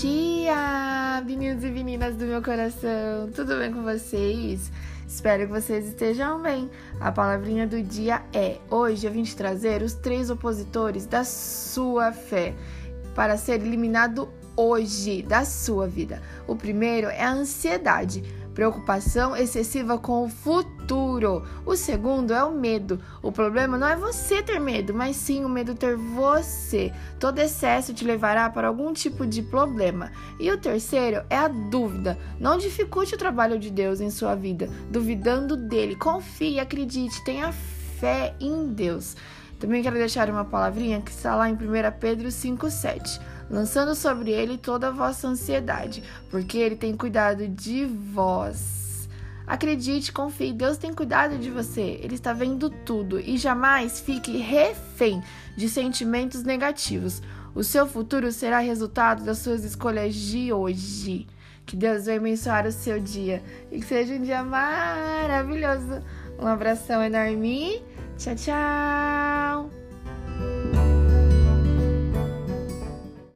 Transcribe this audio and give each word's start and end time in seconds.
dia, 0.00 1.22
meninos 1.26 1.62
e 1.62 1.68
meninas 1.68 2.16
do 2.16 2.24
meu 2.24 2.42
coração. 2.42 3.30
Tudo 3.34 3.58
bem 3.58 3.72
com 3.72 3.82
vocês? 3.82 4.72
Espero 5.06 5.46
que 5.46 5.52
vocês 5.52 5.86
estejam 5.86 6.40
bem. 6.40 6.70
A 6.98 7.12
palavrinha 7.12 7.66
do 7.66 7.82
dia 7.82 8.22
é: 8.32 8.58
hoje 8.70 9.06
eu 9.06 9.12
vim 9.12 9.22
te 9.22 9.36
trazer 9.36 9.82
os 9.82 9.92
três 9.92 10.30
opositores 10.30 11.04
da 11.04 11.24
sua 11.24 12.10
fé 12.10 12.54
para 13.14 13.36
ser 13.36 13.60
eliminado 13.60 14.30
hoje 14.56 15.22
da 15.22 15.44
sua 15.44 15.86
vida. 15.86 16.22
O 16.46 16.56
primeiro 16.56 17.08
é 17.08 17.22
a 17.22 17.32
ansiedade 17.32 18.22
preocupação 18.54 19.36
excessiva 19.36 19.98
com 19.98 20.24
o 20.24 20.28
futuro. 20.28 20.81
O 21.64 21.76
segundo 21.76 22.34
é 22.34 22.44
o 22.44 22.52
medo. 22.52 23.00
O 23.22 23.32
problema 23.32 23.78
não 23.78 23.86
é 23.86 23.96
você 23.96 24.42
ter 24.42 24.58
medo, 24.58 24.92
mas 24.92 25.16
sim 25.16 25.44
o 25.44 25.48
medo 25.48 25.74
ter 25.74 25.96
você. 25.96 26.92
Todo 27.18 27.38
excesso 27.38 27.94
te 27.94 28.04
levará 28.04 28.50
para 28.50 28.68
algum 28.68 28.92
tipo 28.92 29.26
de 29.26 29.42
problema. 29.42 30.10
E 30.38 30.50
o 30.50 30.58
terceiro 30.58 31.24
é 31.30 31.36
a 31.36 31.48
dúvida. 31.48 32.18
Não 32.38 32.58
dificulte 32.58 33.14
o 33.14 33.18
trabalho 33.18 33.58
de 33.58 33.70
Deus 33.70 34.00
em 34.00 34.10
sua 34.10 34.34
vida, 34.34 34.68
duvidando 34.90 35.56
dele. 35.56 35.96
Confie, 35.96 36.60
acredite, 36.60 37.24
tenha 37.24 37.52
fé 37.52 38.34
em 38.40 38.68
Deus. 38.68 39.16
Também 39.58 39.82
quero 39.82 39.96
deixar 39.96 40.28
uma 40.28 40.44
palavrinha 40.44 41.00
que 41.00 41.10
está 41.10 41.36
lá 41.36 41.48
em 41.48 41.54
1 41.54 41.58
Pedro 42.00 42.28
5,7. 42.28 43.20
Lançando 43.48 43.94
sobre 43.94 44.32
ele 44.32 44.58
toda 44.58 44.88
a 44.88 44.90
vossa 44.90 45.28
ansiedade, 45.28 46.02
porque 46.30 46.58
ele 46.58 46.74
tem 46.74 46.96
cuidado 46.96 47.46
de 47.46 47.84
vós. 47.84 48.81
Acredite, 49.46 50.12
confie, 50.12 50.52
Deus 50.52 50.76
tem 50.76 50.92
cuidado 50.92 51.36
de 51.38 51.50
você, 51.50 51.98
Ele 52.02 52.14
está 52.14 52.32
vendo 52.32 52.70
tudo 52.70 53.18
e 53.18 53.36
jamais 53.36 54.00
fique 54.00 54.36
refém 54.36 55.22
de 55.56 55.68
sentimentos 55.68 56.42
negativos. 56.42 57.20
O 57.54 57.62
seu 57.62 57.86
futuro 57.86 58.32
será 58.32 58.58
resultado 58.60 59.24
das 59.24 59.38
suas 59.38 59.64
escolhas 59.64 60.14
de 60.14 60.52
hoje. 60.52 61.26
Que 61.66 61.76
Deus 61.76 62.06
venha 62.06 62.18
abençoar 62.18 62.66
o 62.66 62.72
seu 62.72 62.98
dia 62.98 63.42
e 63.70 63.78
que 63.78 63.86
seja 63.86 64.14
um 64.14 64.22
dia 64.22 64.42
maravilhoso. 64.42 66.02
Um 66.38 66.46
abração 66.46 67.02
enorme. 67.02 67.82
Tchau, 68.16 68.34
tchau. 68.34 69.51